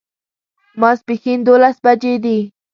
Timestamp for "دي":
2.23-2.39